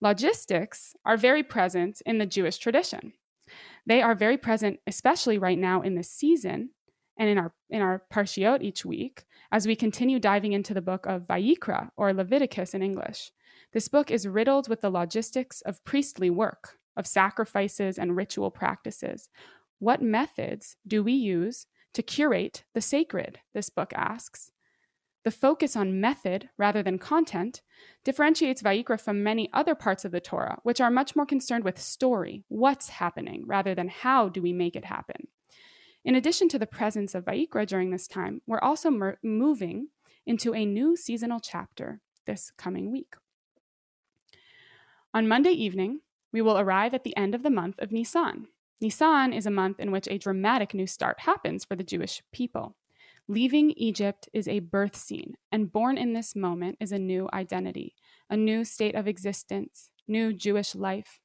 Logistics 0.00 0.96
are 1.04 1.16
very 1.16 1.42
present 1.42 2.00
in 2.06 2.18
the 2.18 2.26
Jewish 2.26 2.56
tradition. 2.56 3.12
They 3.86 4.00
are 4.00 4.14
very 4.14 4.38
present, 4.38 4.80
especially 4.86 5.38
right 5.38 5.58
now 5.58 5.82
in 5.82 5.94
this 5.94 6.10
season 6.10 6.70
and 7.18 7.28
in 7.28 7.38
our 7.38 7.52
in 7.70 7.80
our 7.82 8.02
parshiot 8.12 8.62
each 8.62 8.84
week, 8.84 9.24
as 9.52 9.66
we 9.66 9.76
continue 9.76 10.18
diving 10.18 10.52
into 10.52 10.74
the 10.74 10.80
book 10.80 11.06
of 11.06 11.28
Vayikra 11.28 11.90
or 11.96 12.12
Leviticus 12.12 12.74
in 12.74 12.82
English. 12.82 13.30
This 13.72 13.88
book 13.88 14.10
is 14.10 14.26
riddled 14.26 14.68
with 14.68 14.80
the 14.80 14.90
logistics 14.90 15.60
of 15.60 15.84
priestly 15.84 16.30
work, 16.30 16.78
of 16.96 17.06
sacrifices 17.06 17.98
and 17.98 18.16
ritual 18.16 18.50
practices. 18.50 19.28
What 19.78 20.02
methods 20.02 20.76
do 20.86 21.02
we 21.02 21.12
use 21.12 21.66
to 21.92 22.02
curate 22.02 22.64
the 22.74 22.80
sacred? 22.80 23.40
This 23.52 23.70
book 23.70 23.92
asks. 23.94 24.50
The 25.24 25.30
focus 25.30 25.74
on 25.74 26.00
method 26.00 26.50
rather 26.58 26.82
than 26.82 26.98
content 26.98 27.62
differentiates 28.04 28.62
Vayikra 28.62 29.00
from 29.00 29.22
many 29.22 29.48
other 29.54 29.74
parts 29.74 30.04
of 30.04 30.12
the 30.12 30.20
Torah, 30.20 30.58
which 30.64 30.82
are 30.82 30.90
much 30.90 31.16
more 31.16 31.24
concerned 31.24 31.64
with 31.64 31.80
story, 31.80 32.44
what's 32.48 32.90
happening, 32.90 33.44
rather 33.46 33.74
than 33.74 33.88
how 33.88 34.28
do 34.28 34.42
we 34.42 34.52
make 34.52 34.76
it 34.76 34.84
happen. 34.84 35.28
In 36.04 36.14
addition 36.14 36.48
to 36.50 36.58
the 36.58 36.66
presence 36.66 37.14
of 37.14 37.24
Vayikra 37.24 37.66
during 37.66 37.90
this 37.90 38.06
time, 38.06 38.42
we're 38.46 38.60
also 38.60 38.90
mer- 38.90 39.18
moving 39.22 39.88
into 40.26 40.54
a 40.54 40.66
new 40.66 40.94
seasonal 40.94 41.40
chapter 41.40 42.00
this 42.26 42.52
coming 42.58 42.92
week. 42.92 43.14
On 45.14 45.26
Monday 45.26 45.50
evening, 45.50 46.00
we 46.34 46.42
will 46.42 46.58
arrive 46.58 46.92
at 46.94 47.04
the 47.04 47.16
end 47.16 47.32
of 47.32 47.44
the 47.44 47.48
month 47.48 47.76
of 47.78 47.92
Nisan. 47.92 48.48
Nisan 48.80 49.32
is 49.32 49.46
a 49.46 49.52
month 49.52 49.78
in 49.78 49.92
which 49.92 50.08
a 50.08 50.18
dramatic 50.18 50.74
new 50.74 50.84
start 50.84 51.20
happens 51.20 51.64
for 51.64 51.76
the 51.76 51.84
Jewish 51.84 52.24
people. 52.32 52.74
Leaving 53.28 53.70
Egypt 53.76 54.28
is 54.32 54.48
a 54.48 54.58
birth 54.58 54.96
scene, 54.96 55.34
and 55.52 55.70
born 55.70 55.96
in 55.96 56.12
this 56.12 56.34
moment 56.34 56.76
is 56.80 56.90
a 56.90 56.98
new 56.98 57.28
identity, 57.32 57.94
a 58.28 58.36
new 58.36 58.64
state 58.64 58.96
of 58.96 59.06
existence, 59.06 59.90
new 60.08 60.32
Jewish 60.32 60.74
life. 60.74 61.20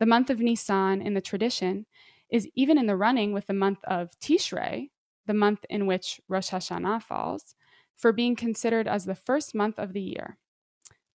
The 0.00 0.06
month 0.06 0.30
of 0.30 0.40
Nisan 0.40 1.00
in 1.00 1.14
the 1.14 1.20
tradition 1.20 1.86
is 2.28 2.48
even 2.56 2.76
in 2.76 2.86
the 2.86 2.96
running 2.96 3.32
with 3.32 3.46
the 3.46 3.54
month 3.54 3.78
of 3.84 4.10
Tishrei, 4.20 4.90
the 5.26 5.32
month 5.32 5.64
in 5.70 5.86
which 5.86 6.20
Rosh 6.28 6.50
Hashanah 6.50 7.04
falls, 7.04 7.54
for 7.96 8.12
being 8.12 8.34
considered 8.34 8.88
as 8.88 9.04
the 9.04 9.14
first 9.14 9.54
month 9.54 9.78
of 9.78 9.92
the 9.92 10.02
year. 10.02 10.38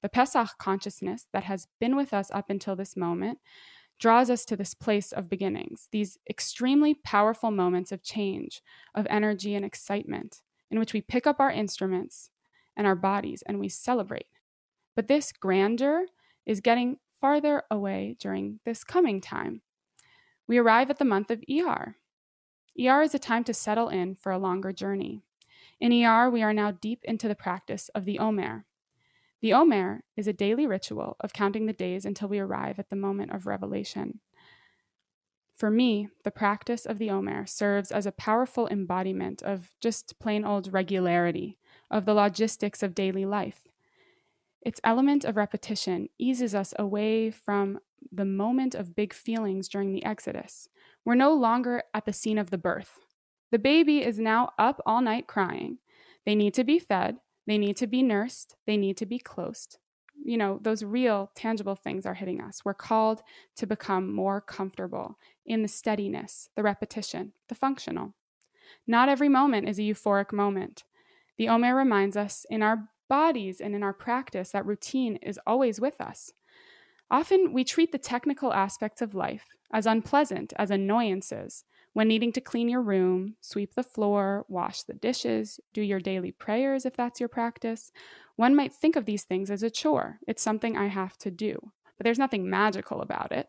The 0.05 0.09
Pesach 0.09 0.59
consciousness 0.59 1.25
that 1.33 1.45
has 1.45 1.67
been 1.79 1.95
with 1.95 2.13
us 2.13 2.29
up 2.29 2.51
until 2.51 2.75
this 2.75 2.95
moment 2.95 3.39
draws 3.97 4.29
us 4.29 4.45
to 4.45 4.55
this 4.55 4.75
place 4.75 5.11
of 5.11 5.31
beginnings, 5.31 5.89
these 5.91 6.19
extremely 6.29 6.93
powerful 6.93 7.49
moments 7.49 7.91
of 7.91 8.03
change, 8.03 8.61
of 8.93 9.07
energy 9.09 9.55
and 9.55 9.65
excitement, 9.65 10.43
in 10.69 10.77
which 10.77 10.93
we 10.93 11.01
pick 11.01 11.25
up 11.25 11.39
our 11.39 11.49
instruments 11.49 12.29
and 12.77 12.85
our 12.85 12.93
bodies 12.93 13.41
and 13.47 13.59
we 13.59 13.67
celebrate. 13.67 14.27
But 14.95 15.07
this 15.07 15.31
grandeur 15.31 16.05
is 16.45 16.61
getting 16.61 16.99
farther 17.19 17.63
away 17.71 18.15
during 18.19 18.59
this 18.63 18.83
coming 18.83 19.19
time. 19.19 19.63
We 20.47 20.59
arrive 20.59 20.91
at 20.91 20.99
the 20.99 21.03
month 21.05 21.31
of 21.31 21.43
Iyar. 21.49 21.95
Iyar 22.79 23.03
is 23.03 23.15
a 23.15 23.17
time 23.17 23.43
to 23.45 23.55
settle 23.55 23.89
in 23.89 24.13
for 24.13 24.31
a 24.31 24.37
longer 24.37 24.71
journey. 24.71 25.23
In 25.79 25.91
Iyar, 25.91 26.31
we 26.31 26.43
are 26.43 26.53
now 26.53 26.69
deep 26.69 27.03
into 27.05 27.27
the 27.27 27.33
practice 27.33 27.89
of 27.95 28.05
the 28.05 28.19
Omer, 28.19 28.65
the 29.45 29.53
Omer 29.53 30.03
is 30.17 30.27
a 30.27 30.33
daily 30.33 30.65
ritual 30.65 31.17
of 31.19 31.31
counting 31.31 31.67
the 31.67 31.71
days 31.71 32.03
until 32.03 32.27
we 32.27 32.39
arrive 32.39 32.79
at 32.79 32.89
the 32.89 32.95
moment 32.95 33.31
of 33.31 33.45
revelation. 33.45 34.19
For 35.55 35.69
me, 35.69 36.07
the 36.23 36.31
practice 36.31 36.83
of 36.83 36.97
the 36.97 37.11
Omer 37.11 37.45
serves 37.45 37.91
as 37.91 38.07
a 38.07 38.11
powerful 38.11 38.67
embodiment 38.69 39.43
of 39.43 39.69
just 39.79 40.17
plain 40.17 40.45
old 40.45 40.73
regularity, 40.73 41.59
of 41.91 42.05
the 42.05 42.15
logistics 42.15 42.81
of 42.81 42.95
daily 42.95 43.23
life. 43.23 43.67
Its 44.63 44.81
element 44.83 45.23
of 45.23 45.37
repetition 45.37 46.09
eases 46.17 46.55
us 46.55 46.73
away 46.79 47.29
from 47.29 47.77
the 48.11 48.25
moment 48.25 48.73
of 48.73 48.95
big 48.95 49.13
feelings 49.13 49.67
during 49.69 49.91
the 49.91 50.03
Exodus. 50.03 50.69
We're 51.05 51.13
no 51.13 51.35
longer 51.35 51.83
at 51.93 52.05
the 52.05 52.13
scene 52.13 52.39
of 52.39 52.49
the 52.49 52.57
birth. 52.57 52.97
The 53.51 53.59
baby 53.59 54.03
is 54.03 54.17
now 54.17 54.53
up 54.57 54.81
all 54.87 55.03
night 55.03 55.27
crying. 55.27 55.77
They 56.25 56.33
need 56.33 56.55
to 56.55 56.63
be 56.63 56.79
fed, 56.79 57.17
they 57.47 57.57
need 57.57 57.77
to 57.77 57.87
be 57.87 58.03
nursed, 58.03 58.55
they 58.65 58.77
need 58.77 58.97
to 58.97 59.05
be 59.05 59.19
closed. 59.19 59.77
You 60.23 60.37
know, 60.37 60.59
those 60.61 60.83
real, 60.83 61.31
tangible 61.35 61.75
things 61.75 62.05
are 62.05 62.13
hitting 62.13 62.41
us. 62.41 62.63
We're 62.63 62.73
called 62.73 63.21
to 63.57 63.67
become 63.67 64.13
more 64.13 64.41
comfortable 64.41 65.19
in 65.45 65.61
the 65.61 65.67
steadiness, 65.67 66.49
the 66.55 66.63
repetition, 66.63 67.33
the 67.49 67.55
functional. 67.55 68.13
Not 68.87 69.09
every 69.09 69.29
moment 69.29 69.69
is 69.69 69.77
a 69.77 69.83
euphoric 69.83 70.31
moment. 70.31 70.83
The 71.37 71.49
Omer 71.49 71.75
reminds 71.75 72.17
us 72.17 72.45
in 72.49 72.63
our 72.63 72.89
bodies 73.09 73.61
and 73.61 73.75
in 73.75 73.83
our 73.83 73.93
practice 73.93 74.51
that 74.51 74.65
routine 74.65 75.17
is 75.17 75.39
always 75.45 75.79
with 75.79 75.99
us. 76.01 76.31
Often 77.11 77.53
we 77.53 77.63
treat 77.63 77.91
the 77.91 77.97
technical 77.97 78.53
aspects 78.53 79.01
of 79.01 79.13
life 79.13 79.45
as 79.71 79.85
unpleasant, 79.85 80.53
as 80.57 80.71
annoyances, 80.71 81.65
when 81.95 82.09
needing 82.09 82.33
to 82.33 82.41
clean 82.41 82.67
your 82.67 82.81
room, 82.81 83.37
sweep 83.39 83.73
the 83.73 83.81
floor, 83.81 84.43
wash 84.49 84.83
the 84.83 84.93
dishes, 84.93 85.61
do 85.73 85.81
your 85.81 86.01
daily 86.01 86.29
prayers 86.29 86.85
if 86.85 86.93
that's 86.93 87.21
your 87.21 87.29
practice, 87.29 87.89
one 88.35 88.53
might 88.53 88.73
think 88.73 88.97
of 88.97 89.05
these 89.05 89.23
things 89.23 89.49
as 89.49 89.63
a 89.63 89.69
chore. 89.69 90.19
It's 90.27 90.43
something 90.43 90.75
I 90.75 90.87
have 90.87 91.17
to 91.19 91.31
do. 91.31 91.57
But 91.97 92.03
there's 92.03 92.19
nothing 92.19 92.49
magical 92.49 92.99
about 92.99 93.31
it. 93.31 93.47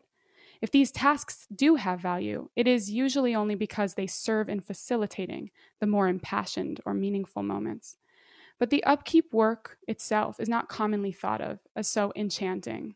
If 0.61 0.71
these 0.71 0.93
tasks 0.93 1.45
do 1.53 1.75
have 1.75 1.99
value, 1.99 2.47
it 2.55 2.69
is 2.69 2.89
usually 2.89 3.35
only 3.35 3.55
because 3.55 3.95
they 3.95 4.07
serve 4.07 4.47
in 4.47 4.61
facilitating 4.61 5.51
the 5.81 5.85
more 5.85 6.07
impassioned 6.07 6.79
or 6.85 6.93
meaningful 6.93 7.43
moments. 7.43 7.97
But 8.59 8.69
the 8.69 8.85
upkeep 8.85 9.33
work 9.33 9.77
itself 9.89 10.39
is 10.39 10.47
not 10.47 10.69
commonly 10.69 11.11
thought 11.11 11.41
of 11.41 11.59
as 11.75 11.89
so 11.89 12.13
enchanting. 12.15 12.95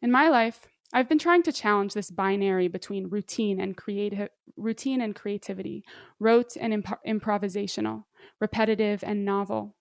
In 0.00 0.10
my 0.10 0.30
life, 0.30 0.68
I've 0.92 1.08
been 1.08 1.18
trying 1.18 1.44
to 1.44 1.52
challenge 1.52 1.94
this 1.94 2.10
binary 2.10 2.66
between 2.66 3.08
routine 3.08 3.60
and 3.60 3.76
creative 3.76 4.28
routine 4.56 5.00
and 5.00 5.14
creativity, 5.14 5.84
rote 6.18 6.56
and 6.60 6.72
imp- 6.72 7.00
improvisational, 7.06 8.04
repetitive 8.40 9.04
and 9.04 9.24
novel. 9.24 9.76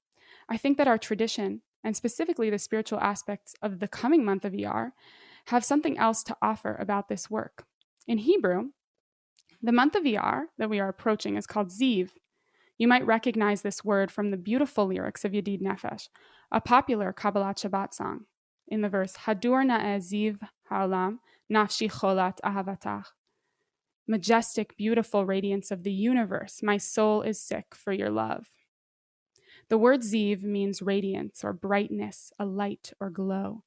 I 0.47 0.57
think 0.57 0.77
that 0.77 0.87
our 0.87 0.99
tradition, 0.99 1.61
and 1.83 1.97
specifically 1.97 2.49
the 2.49 2.59
spiritual 2.59 2.99
aspects 2.99 3.55
of 3.61 3.79
the 3.79 3.87
coming 3.87 4.23
month 4.23 4.45
of 4.45 4.53
Iyar, 4.53 4.91
have 5.45 5.65
something 5.65 5.97
else 5.97 6.23
to 6.23 6.37
offer 6.41 6.75
about 6.79 7.09
this 7.09 7.29
work. 7.29 7.65
In 8.07 8.19
Hebrew, 8.19 8.69
the 9.61 9.71
month 9.71 9.95
of 9.95 10.03
Iyar 10.03 10.43
that 10.59 10.69
we 10.69 10.79
are 10.79 10.89
approaching 10.89 11.37
is 11.37 11.47
called 11.47 11.69
Ziv. 11.69 12.11
You 12.77 12.87
might 12.87 13.05
recognize 13.05 13.63
this 13.63 13.83
word 13.83 14.11
from 14.11 14.29
the 14.29 14.37
beautiful 14.37 14.85
lyrics 14.85 15.25
of 15.25 15.31
Yedid 15.31 15.61
Nefesh, 15.61 16.07
a 16.51 16.61
popular 16.61 17.11
Kabbalah 17.11 17.55
Shabbat 17.55 17.93
song 17.95 18.25
in 18.69 18.81
the 18.81 18.89
verse 18.89 19.13
Hadur 19.25 19.65
na'eziv 19.65 20.39
ha'olam 20.69 21.19
nafshi 21.51 21.91
cholat 21.91 22.37
ahavatach. 22.43 23.05
Majestic, 24.07 24.75
beautiful 24.77 25.25
radiance 25.25 25.69
of 25.69 25.83
the 25.83 25.91
universe, 25.91 26.61
my 26.63 26.77
soul 26.77 27.21
is 27.21 27.39
sick 27.39 27.75
for 27.75 27.91
your 27.91 28.09
love. 28.09 28.49
The 29.69 29.77
word 29.77 30.01
ziv 30.01 30.41
means 30.41 30.81
radiance 30.81 31.43
or 31.43 31.53
brightness, 31.53 32.31
a 32.39 32.45
light 32.45 32.91
or 32.99 33.11
glow. 33.11 33.63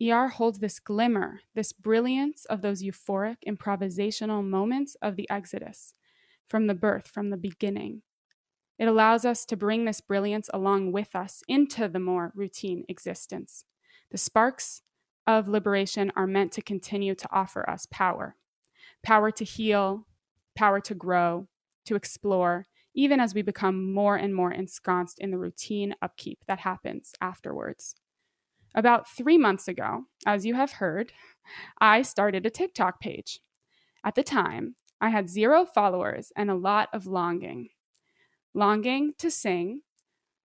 Iyar 0.00 0.30
holds 0.30 0.58
this 0.58 0.78
glimmer, 0.78 1.40
this 1.54 1.72
brilliance 1.72 2.44
of 2.44 2.60
those 2.60 2.82
euphoric, 2.82 3.38
improvisational 3.48 4.44
moments 4.44 4.94
of 5.00 5.16
the 5.16 5.28
Exodus, 5.30 5.94
from 6.48 6.66
the 6.66 6.74
birth, 6.74 7.08
from 7.08 7.30
the 7.30 7.36
beginning. 7.36 8.02
It 8.78 8.88
allows 8.88 9.24
us 9.24 9.46
to 9.46 9.56
bring 9.56 9.84
this 9.84 10.02
brilliance 10.02 10.50
along 10.52 10.92
with 10.92 11.16
us 11.16 11.42
into 11.48 11.88
the 11.88 11.98
more 11.98 12.30
routine 12.34 12.84
existence. 12.88 13.64
The 14.10 14.18
sparks 14.18 14.82
of 15.26 15.48
liberation 15.48 16.12
are 16.16 16.26
meant 16.26 16.52
to 16.52 16.62
continue 16.62 17.14
to 17.14 17.28
offer 17.32 17.68
us 17.68 17.86
power 17.90 18.36
power 19.02 19.30
to 19.30 19.44
heal, 19.44 20.06
power 20.56 20.80
to 20.80 20.94
grow, 20.94 21.46
to 21.84 21.94
explore, 21.94 22.66
even 22.94 23.20
as 23.20 23.34
we 23.34 23.42
become 23.42 23.92
more 23.92 24.16
and 24.16 24.34
more 24.34 24.52
ensconced 24.52 25.20
in 25.20 25.30
the 25.30 25.38
routine 25.38 25.94
upkeep 26.02 26.40
that 26.48 26.58
happens 26.58 27.12
afterwards. 27.20 27.94
About 28.74 29.08
three 29.08 29.38
months 29.38 29.68
ago, 29.68 30.04
as 30.26 30.44
you 30.44 30.54
have 30.54 30.72
heard, 30.72 31.12
I 31.80 32.02
started 32.02 32.44
a 32.44 32.50
TikTok 32.50 33.00
page. 33.00 33.40
At 34.04 34.16
the 34.16 34.24
time, 34.24 34.74
I 35.00 35.10
had 35.10 35.30
zero 35.30 35.64
followers 35.64 36.32
and 36.36 36.50
a 36.50 36.54
lot 36.54 36.88
of 36.92 37.06
longing 37.06 37.68
longing 38.54 39.12
to 39.18 39.30
sing, 39.30 39.82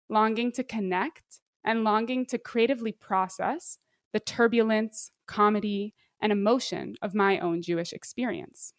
longing 0.09 0.51
to 0.51 0.63
connect, 0.63 1.39
and 1.63 1.83
longing 1.83 2.25
to 2.27 2.37
creatively 2.37 2.91
process 2.91 3.77
the 4.13 4.19
turbulence, 4.19 5.11
comedy, 5.27 5.93
and 6.21 6.31
emotion 6.31 6.95
of 7.01 7.15
my 7.15 7.39
own 7.39 7.61
Jewish 7.61 7.93
experience. 7.93 8.73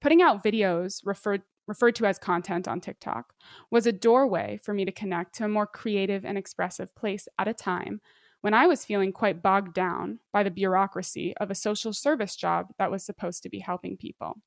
Putting 0.00 0.22
out 0.22 0.42
videos 0.42 1.00
referred, 1.04 1.42
referred 1.66 1.94
to 1.96 2.06
as 2.06 2.18
content 2.18 2.66
on 2.66 2.80
TikTok 2.80 3.34
was 3.70 3.86
a 3.86 3.92
doorway 3.92 4.58
for 4.62 4.74
me 4.74 4.84
to 4.84 4.92
connect 4.92 5.34
to 5.36 5.44
a 5.44 5.48
more 5.48 5.66
creative 5.66 6.24
and 6.24 6.36
expressive 6.36 6.94
place 6.94 7.28
at 7.38 7.48
a 7.48 7.54
time 7.54 8.00
when 8.40 8.54
I 8.54 8.66
was 8.66 8.84
feeling 8.84 9.12
quite 9.12 9.42
bogged 9.42 9.74
down 9.74 10.18
by 10.32 10.42
the 10.42 10.50
bureaucracy 10.50 11.36
of 11.36 11.50
a 11.50 11.54
social 11.54 11.92
service 11.92 12.34
job 12.34 12.72
that 12.78 12.90
was 12.90 13.04
supposed 13.04 13.42
to 13.42 13.50
be 13.50 13.58
helping 13.58 13.96
people. 13.98 14.40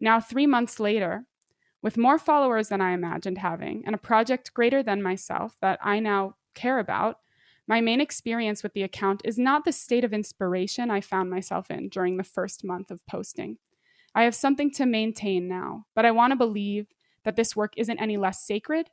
Now, 0.00 0.20
three 0.20 0.46
months 0.46 0.80
later, 0.80 1.26
With 1.84 1.98
more 1.98 2.18
followers 2.18 2.70
than 2.70 2.80
I 2.80 2.92
imagined 2.92 3.36
having, 3.36 3.84
and 3.84 3.94
a 3.94 3.98
project 3.98 4.54
greater 4.54 4.82
than 4.82 5.02
myself 5.02 5.58
that 5.60 5.78
I 5.82 6.00
now 6.00 6.36
care 6.54 6.78
about, 6.78 7.18
my 7.66 7.80
main 7.80 8.00
experience 8.00 8.62
with 8.62 8.74
the 8.74 8.82
account 8.82 9.22
is 9.24 9.38
not 9.38 9.64
the 9.64 9.72
state 9.72 10.04
of 10.04 10.12
inspiration 10.12 10.90
I 10.90 11.00
found 11.00 11.30
myself 11.30 11.70
in 11.70 11.88
during 11.88 12.16
the 12.16 12.24
first 12.24 12.62
month 12.62 12.90
of 12.90 13.06
posting. 13.06 13.58
I 14.14 14.24
have 14.24 14.34
something 14.34 14.70
to 14.72 14.86
maintain 14.86 15.48
now, 15.48 15.86
but 15.94 16.04
I 16.04 16.10
want 16.10 16.32
to 16.32 16.36
believe 16.36 16.86
that 17.24 17.36
this 17.36 17.56
work 17.56 17.72
isn't 17.76 18.00
any 18.00 18.16
less 18.16 18.46
sacred 18.46 18.90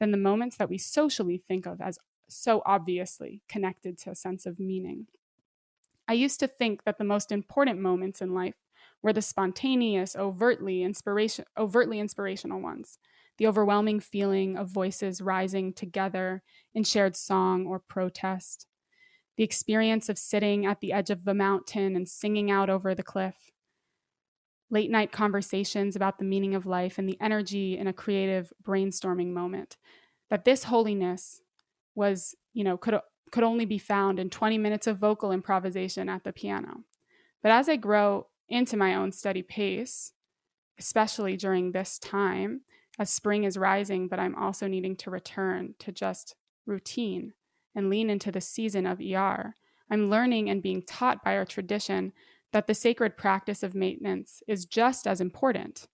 than 0.00 0.10
the 0.10 0.18
moments 0.18 0.56
that 0.56 0.68
we 0.68 0.78
socially 0.78 1.42
think 1.48 1.66
of 1.66 1.80
as 1.80 1.98
so 2.28 2.62
obviously 2.66 3.42
connected 3.48 3.96
to 3.98 4.10
a 4.10 4.14
sense 4.14 4.46
of 4.46 4.60
meaning. 4.60 5.06
I 6.06 6.14
used 6.14 6.40
to 6.40 6.48
think 6.48 6.84
that 6.84 6.98
the 6.98 7.04
most 7.04 7.32
important 7.32 7.80
moments 7.80 8.20
in 8.20 8.34
life 8.34 8.54
were 9.02 9.12
the 9.12 9.22
spontaneous, 9.22 10.16
overtly 10.16 10.82
inspiration 10.82 11.44
overtly 11.56 12.00
inspirational 12.00 12.60
ones 12.60 12.98
the 13.38 13.46
overwhelming 13.46 14.00
feeling 14.00 14.56
of 14.56 14.68
voices 14.68 15.20
rising 15.20 15.72
together 15.72 16.42
in 16.74 16.84
shared 16.84 17.16
song 17.16 17.66
or 17.66 17.78
protest, 17.78 18.66
the 19.36 19.44
experience 19.44 20.08
of 20.08 20.18
sitting 20.18 20.66
at 20.66 20.80
the 20.80 20.92
edge 20.92 21.10
of 21.10 21.24
the 21.24 21.34
mountain 21.34 21.96
and 21.96 22.08
singing 22.08 22.50
out 22.50 22.68
over 22.68 22.94
the 22.94 23.02
cliff, 23.02 23.52
late 24.70 24.90
night 24.90 25.12
conversations 25.12 25.96
about 25.96 26.18
the 26.18 26.24
meaning 26.24 26.54
of 26.54 26.66
life 26.66 26.98
and 26.98 27.08
the 27.08 27.18
energy 27.20 27.78
in 27.78 27.86
a 27.86 27.92
creative 27.92 28.52
brainstorming 28.62 29.28
moment. 29.28 29.76
That 30.30 30.44
this 30.44 30.64
holiness 30.64 31.40
was, 31.94 32.34
you 32.52 32.64
know, 32.64 32.76
could 32.76 33.00
could 33.30 33.44
only 33.44 33.64
be 33.64 33.78
found 33.78 34.18
in 34.18 34.30
20 34.30 34.58
minutes 34.58 34.86
of 34.86 34.98
vocal 34.98 35.32
improvisation 35.32 36.08
at 36.08 36.24
the 36.24 36.32
piano. 36.32 36.84
But 37.42 37.52
as 37.52 37.68
I 37.68 37.76
grow 37.76 38.28
into 38.48 38.76
my 38.76 38.94
own 38.94 39.12
steady 39.12 39.42
pace, 39.42 40.12
especially 40.78 41.36
during 41.36 41.72
this 41.72 41.98
time, 41.98 42.62
as 42.98 43.10
spring 43.10 43.44
is 43.44 43.56
rising, 43.56 44.08
but 44.08 44.18
I'm 44.18 44.34
also 44.34 44.66
needing 44.66 44.96
to 44.96 45.10
return 45.10 45.74
to 45.78 45.92
just 45.92 46.34
routine 46.66 47.32
and 47.74 47.90
lean 47.90 48.10
into 48.10 48.32
the 48.32 48.40
season 48.40 48.86
of 48.86 49.00
ER. 49.00 49.54
I'm 49.90 50.10
learning 50.10 50.50
and 50.50 50.62
being 50.62 50.82
taught 50.82 51.24
by 51.24 51.36
our 51.36 51.44
tradition 51.44 52.12
that 52.52 52.66
the 52.66 52.74
sacred 52.74 53.16
practice 53.16 53.62
of 53.62 53.74
maintenance 53.74 54.42
is 54.48 54.66
just 54.66 55.06
as 55.06 55.20
important. 55.20 55.86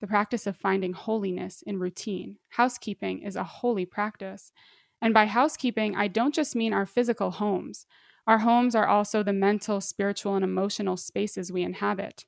The 0.00 0.06
practice 0.06 0.46
of 0.46 0.56
finding 0.56 0.92
holiness 0.92 1.62
in 1.66 1.78
routine. 1.78 2.36
Housekeeping 2.50 3.22
is 3.22 3.36
a 3.36 3.44
holy 3.44 3.86
practice. 3.86 4.52
And 5.00 5.14
by 5.14 5.26
housekeeping, 5.26 5.96
I 5.96 6.08
don't 6.08 6.34
just 6.34 6.54
mean 6.54 6.72
our 6.72 6.86
physical 6.86 7.32
homes. 7.32 7.86
Our 8.26 8.38
homes 8.38 8.74
are 8.74 8.86
also 8.86 9.22
the 9.22 9.32
mental, 9.32 9.80
spiritual, 9.80 10.34
and 10.34 10.44
emotional 10.44 10.96
spaces 10.96 11.52
we 11.52 11.62
inhabit. 11.62 12.24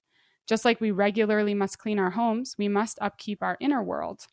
Just 0.47 0.65
like 0.65 0.81
we 0.81 0.91
regularly 0.91 1.55
must 1.55 1.79
clean 1.79 1.99
our 1.99 2.11
homes, 2.11 2.55
we 2.59 2.69
must 2.69 2.99
upkeep 3.01 3.43
our 3.43 3.57
inner 3.61 3.83
world. 3.83 4.27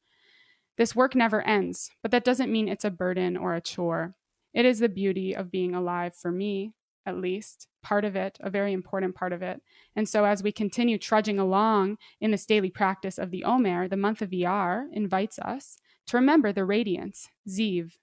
This 0.77 0.95
work 0.95 1.15
never 1.15 1.41
ends, 1.41 1.91
but 2.01 2.11
that 2.11 2.23
doesn't 2.23 2.51
mean 2.51 2.67
it's 2.67 2.85
a 2.85 2.91
burden 2.91 3.37
or 3.37 3.55
a 3.55 3.61
chore. 3.61 4.15
It 4.53 4.65
is 4.65 4.79
the 4.79 4.89
beauty 4.89 5.35
of 5.35 5.51
being 5.51 5.73
alive 5.73 6.15
for 6.15 6.31
me, 6.31 6.73
at 7.05 7.17
least, 7.17 7.67
part 7.81 8.05
of 8.05 8.15
it, 8.15 8.37
a 8.39 8.49
very 8.49 8.73
important 8.73 9.15
part 9.15 9.33
of 9.33 9.41
it. 9.41 9.61
And 9.95 10.07
so, 10.07 10.25
as 10.25 10.43
we 10.43 10.51
continue 10.51 10.97
trudging 10.97 11.39
along 11.39 11.97
in 12.21 12.31
this 12.31 12.45
daily 12.45 12.69
practice 12.69 13.17
of 13.17 13.31
the 13.31 13.43
Omer, 13.43 13.87
the 13.87 13.97
month 13.97 14.21
of 14.21 14.29
Iyar 14.29 14.85
invites 14.91 15.39
us 15.39 15.77
to 16.07 16.17
remember 16.17 16.51
the 16.51 16.65
radiance, 16.65 17.29
Ziv. 17.47 17.93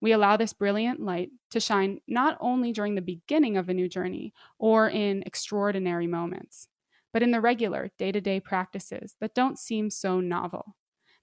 We 0.00 0.12
allow 0.12 0.36
this 0.36 0.52
brilliant 0.52 1.00
light 1.00 1.30
to 1.50 1.60
shine 1.60 2.00
not 2.08 2.36
only 2.40 2.72
during 2.72 2.94
the 2.94 3.02
beginning 3.02 3.56
of 3.56 3.68
a 3.68 3.74
new 3.74 3.88
journey 3.88 4.32
or 4.58 4.88
in 4.88 5.22
extraordinary 5.24 6.08
moments, 6.08 6.68
but 7.12 7.22
in 7.22 7.30
the 7.30 7.40
regular 7.40 7.90
day 7.98 8.12
to 8.12 8.20
day 8.20 8.40
practices 8.40 9.16
that 9.20 9.34
don't 9.34 9.58
seem 9.58 9.90
so 9.90 10.20
novel. 10.20 10.76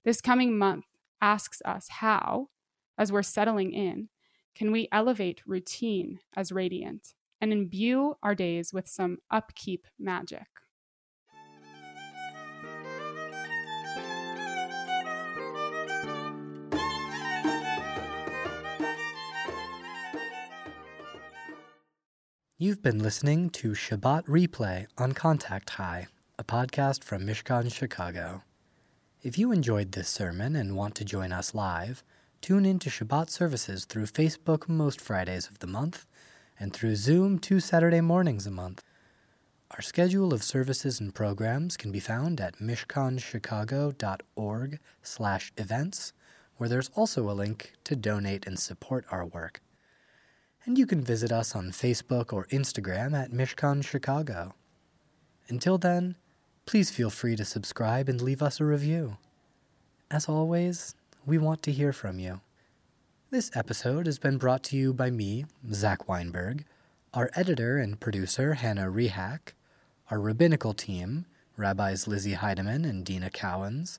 This 0.04 0.20
coming 0.20 0.56
month 0.56 0.84
asks 1.20 1.60
us 1.64 1.88
how, 1.88 2.48
as 2.96 3.12
we're 3.12 3.22
settling 3.22 3.72
in, 3.72 4.08
can 4.54 4.72
we 4.72 4.88
elevate 4.92 5.42
routine 5.46 6.20
as 6.36 6.52
radiant 6.52 7.14
and 7.40 7.52
imbue 7.52 8.14
our 8.22 8.34
days 8.34 8.72
with 8.72 8.88
some 8.88 9.18
upkeep 9.30 9.86
magic? 9.98 10.46
You've 22.62 22.82
been 22.82 22.98
listening 22.98 23.48
to 23.52 23.70
Shabbat 23.70 24.26
Replay 24.26 24.86
on 24.98 25.12
Contact 25.12 25.70
High, 25.70 26.08
a 26.38 26.44
podcast 26.44 27.02
from 27.02 27.26
Mishkan 27.26 27.72
Chicago. 27.72 28.42
If 29.22 29.38
you 29.38 29.50
enjoyed 29.50 29.92
this 29.92 30.10
sermon 30.10 30.54
and 30.54 30.76
want 30.76 30.94
to 30.96 31.04
join 31.06 31.32
us 31.32 31.54
live, 31.54 32.04
tune 32.42 32.66
in 32.66 32.78
to 32.80 32.90
Shabbat 32.90 33.30
services 33.30 33.86
through 33.86 34.08
Facebook 34.08 34.68
most 34.68 35.00
Fridays 35.00 35.48
of 35.48 35.60
the 35.60 35.66
month 35.66 36.04
and 36.58 36.74
through 36.74 36.96
Zoom 36.96 37.38
two 37.38 37.60
Saturday 37.60 38.02
mornings 38.02 38.46
a 38.46 38.50
month. 38.50 38.84
Our 39.70 39.80
schedule 39.80 40.34
of 40.34 40.42
services 40.42 41.00
and 41.00 41.14
programs 41.14 41.78
can 41.78 41.90
be 41.90 41.98
found 41.98 42.42
at 42.42 42.58
mishkanchicago.org 42.58 44.78
slash 45.02 45.50
events, 45.56 46.12
where 46.58 46.68
there's 46.68 46.90
also 46.94 47.30
a 47.30 47.32
link 47.32 47.72
to 47.84 47.96
donate 47.96 48.46
and 48.46 48.58
support 48.58 49.06
our 49.10 49.24
work 49.24 49.62
and 50.66 50.76
you 50.76 50.86
can 50.86 51.02
visit 51.02 51.32
us 51.32 51.56
on 51.56 51.70
Facebook 51.70 52.32
or 52.32 52.46
Instagram 52.46 53.14
at 53.14 53.30
Mishkan 53.30 53.84
Chicago. 53.84 54.54
Until 55.48 55.78
then, 55.78 56.16
please 56.66 56.90
feel 56.90 57.10
free 57.10 57.36
to 57.36 57.44
subscribe 57.44 58.08
and 58.08 58.20
leave 58.20 58.42
us 58.42 58.60
a 58.60 58.64
review. 58.64 59.16
As 60.10 60.28
always, 60.28 60.94
we 61.24 61.38
want 61.38 61.62
to 61.62 61.72
hear 61.72 61.92
from 61.92 62.18
you. 62.18 62.40
This 63.30 63.50
episode 63.54 64.06
has 64.06 64.18
been 64.18 64.38
brought 64.38 64.62
to 64.64 64.76
you 64.76 64.92
by 64.92 65.10
me, 65.10 65.44
Zach 65.72 66.08
Weinberg, 66.08 66.64
our 67.14 67.30
editor 67.34 67.78
and 67.78 67.98
producer, 67.98 68.54
Hannah 68.54 68.90
Rehak, 68.90 69.52
our 70.10 70.20
rabbinical 70.20 70.74
team, 70.74 71.26
Rabbis 71.56 72.06
Lizzie 72.06 72.34
Heydemann 72.34 72.88
and 72.88 73.04
Dina 73.04 73.30
Cowens, 73.30 73.98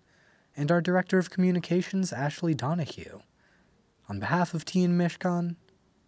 and 0.55 0.71
our 0.71 0.81
director 0.81 1.17
of 1.17 1.29
communications, 1.29 2.11
Ashley 2.11 2.53
Donahue. 2.53 3.21
On 4.09 4.19
behalf 4.19 4.53
of 4.53 4.65
Team 4.65 4.97
Mishkan, 4.97 5.55